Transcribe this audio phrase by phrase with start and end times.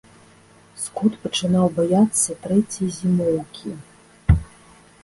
[0.83, 3.77] Скот пачынаў баяцца трэцяй зімоўкі.